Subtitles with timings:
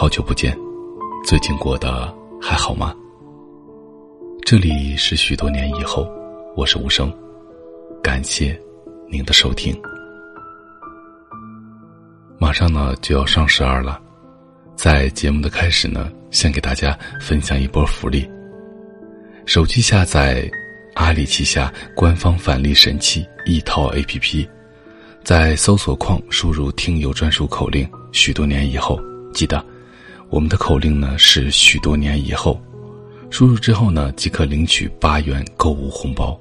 [0.00, 0.56] 好久不见，
[1.24, 2.94] 最近过得还好吗？
[4.46, 6.08] 这里是许多年以后，
[6.54, 7.12] 我是无声，
[8.00, 8.56] 感谢
[9.10, 9.76] 您的收听。
[12.38, 14.00] 马上呢就要双十二了，
[14.76, 18.24] 在节目的开始呢，先给大家分享一波福利。
[19.46, 20.48] 手机下载
[20.94, 24.48] 阿里旗下官方返利神器一淘 APP，
[25.24, 27.84] 在搜索框输入听友专属口令
[28.14, 28.96] “许多年以后”，
[29.34, 29.60] 记得
[30.30, 32.60] 我们的口令呢是“许多年以后”。
[33.30, 36.38] 输入之后呢，即可领取八元购物红包。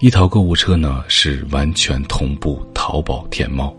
[0.00, 3.74] 一淘购物车呢是完全同步淘宝、天猫。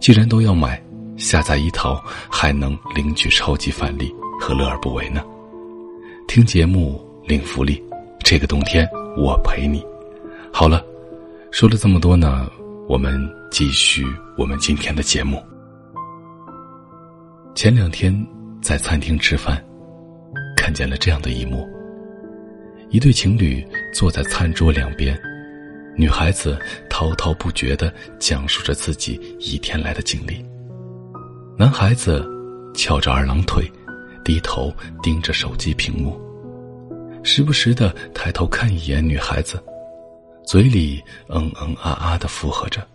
[0.00, 0.82] 既然都要买，
[1.16, 5.22] 下载一淘还能领取超级返利，何乐而不为呢？
[6.26, 7.82] 听节目领福利，
[8.24, 9.84] 这个冬天我陪你。
[10.52, 10.84] 好了，
[11.50, 12.50] 说了这么多呢，
[12.88, 13.18] 我们
[13.50, 14.04] 继续
[14.36, 15.42] 我们今天的节目。
[17.58, 18.14] 前两天
[18.62, 19.60] 在餐厅吃饭。
[20.56, 21.68] 看见了这样的一幕：
[22.88, 25.20] 一对情侣坐在餐桌两边，
[25.96, 26.56] 女孩子
[26.88, 30.40] 滔滔不绝的讲述着自己一天来的经历，
[31.56, 32.24] 男孩子
[32.76, 33.68] 翘着二郎腿，
[34.24, 34.72] 低头
[35.02, 36.16] 盯着手机屏幕，
[37.24, 39.60] 时不时的抬头看一眼女孩子，
[40.46, 42.86] 嘴里嗯嗯啊啊的附和着。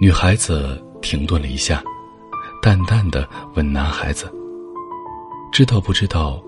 [0.00, 1.82] 女孩子停顿了一下，
[2.62, 4.30] 淡淡的问男孩子。
[5.52, 6.40] 知道不知道，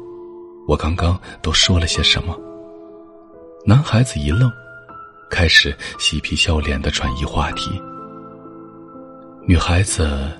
[0.66, 2.38] 我刚刚都说了些什么？
[3.66, 4.50] 男孩子一愣，
[5.30, 7.80] 开始嬉皮笑脸的转移话题。
[9.44, 10.30] 女孩子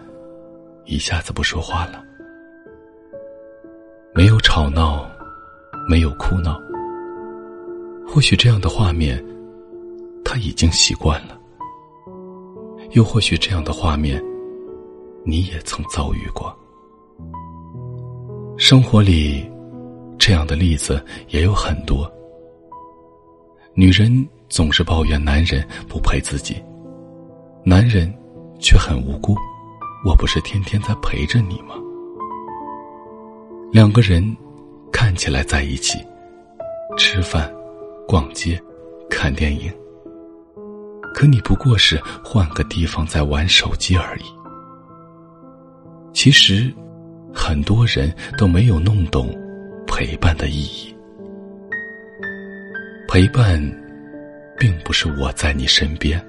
[0.85, 2.05] 一下子不说话了，
[4.15, 5.11] 没有吵闹，
[5.89, 6.61] 没有哭闹。
[8.07, 9.25] 或许这样的画面，
[10.25, 11.35] 他已经习惯了；
[12.91, 14.23] 又或许这样的画面，
[15.25, 16.55] 你也曾遭遇过。
[18.59, 19.45] 生活里，
[20.19, 22.11] 这样的例子也有很多。
[23.75, 26.63] 女人总是抱怨男人不陪自己，
[27.65, 28.13] 男人
[28.61, 29.35] 却很无辜
[30.07, 31.75] ：“我不是天天在陪着你吗？”
[33.73, 34.37] 两个人
[34.93, 35.99] 看起来在一起，
[36.99, 37.51] 吃饭、
[38.07, 38.63] 逛街、
[39.09, 39.73] 看电影，
[41.15, 44.42] 可你不过是换个地方在玩手机而已。
[46.23, 46.73] 其实。
[47.35, 49.35] 很多人都没有弄懂
[49.87, 50.95] 陪伴的意义。
[53.09, 53.59] 陪伴，
[54.59, 56.23] 并不是我在你身边，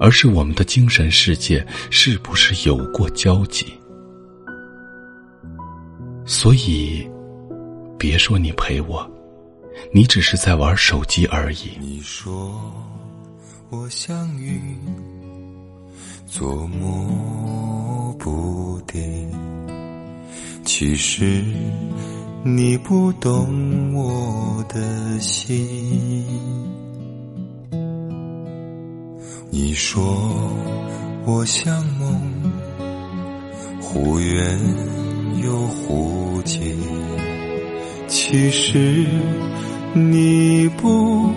[0.00, 3.64] 而是我们的精神世界是不是有过交集。
[6.26, 7.08] 所以，
[7.96, 9.08] 别说你陪我，
[9.92, 11.70] 你只是在玩手机而已。
[11.80, 12.60] 你说
[13.70, 14.60] 我像云，
[16.26, 17.53] 做梦
[18.24, 19.30] 不定。
[20.64, 21.44] 其实
[22.42, 26.24] 你不懂我的心。
[29.50, 30.02] 你说
[31.26, 32.18] 我像梦，
[33.82, 34.58] 忽远
[35.42, 36.78] 又忽近。
[38.08, 39.04] 其实
[39.92, 41.30] 你不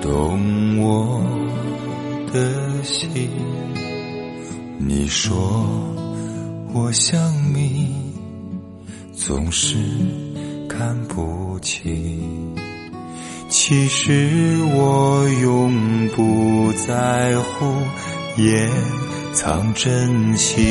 [0.00, 1.20] 懂我
[2.32, 3.28] 的心。
[4.88, 5.36] 你说
[6.72, 7.92] 我像谜。
[9.12, 9.76] 总是
[10.68, 12.54] 看不清，
[13.48, 17.66] 其实我永不在乎，
[18.40, 18.70] 也
[19.32, 20.62] 藏真心。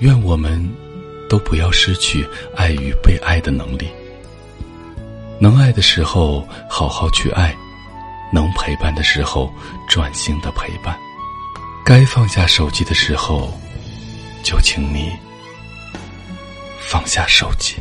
[0.00, 0.68] 愿我们
[1.28, 2.26] 都不要失去
[2.56, 3.86] 爱与被爱的能力。
[5.38, 7.56] 能爱的时候好好去爱，
[8.32, 9.52] 能陪伴的时候
[9.88, 10.98] 专心的陪伴，
[11.84, 13.52] 该放下手机的时候。
[14.44, 15.12] 就请你
[16.80, 17.76] 放下手机。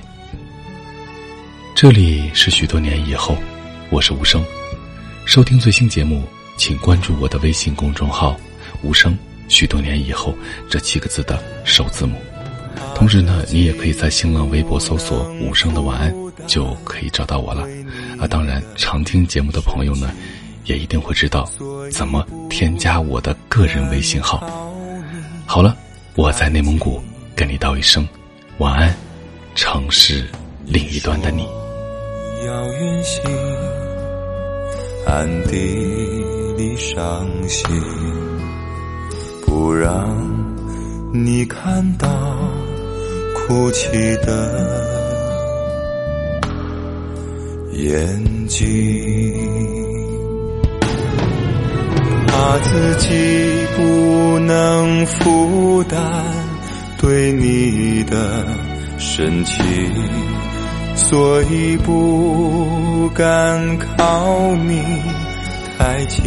[1.74, 3.36] 这里是许多年以后，
[3.90, 4.46] 我是无声。
[5.26, 6.24] 收听最新节目，
[6.58, 8.40] 请关注我的微信公众号
[8.84, 9.18] “无声”。
[9.50, 10.38] 许多年以后
[10.70, 12.22] 这七个字的首字母。
[12.96, 16.14] 同时呢，你也可以在新浪微博搜索“无声的晚安”，
[16.48, 17.68] 就可以找到我了。
[18.20, 20.12] 啊，当然，常听节目的朋友呢，
[20.66, 21.50] 也一定会知道
[21.92, 24.48] 怎么添加我的个人微信号。
[25.46, 25.76] 好了。
[26.14, 27.02] 我在内蒙古
[27.38, 28.06] 跟你道一声
[28.58, 28.94] 晚安，
[29.56, 30.28] 城市
[30.66, 31.48] 另一端的你。
[32.46, 33.24] 要远行，
[35.08, 35.56] 暗地
[36.58, 37.66] 里伤心，
[39.46, 40.06] 不让
[41.14, 42.10] 你看到
[43.48, 44.28] 哭泣的
[47.74, 48.62] 眼睛。
[52.28, 53.08] 怕自己
[53.76, 56.02] 不能负担
[56.98, 58.46] 对你的
[58.98, 59.56] 深情，
[60.96, 64.82] 所以不敢靠你
[65.78, 66.22] 太近。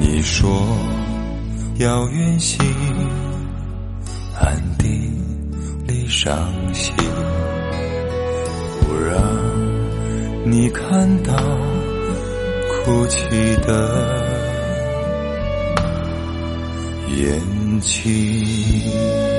[0.00, 0.66] 你说
[1.78, 2.64] 遥远行，
[4.38, 5.10] 暗地
[5.88, 6.32] 里伤
[6.72, 6.94] 心，
[8.80, 9.20] 不让
[10.44, 11.34] 你看到
[12.84, 13.26] 哭泣
[13.66, 13.90] 的
[17.08, 19.33] 眼睛。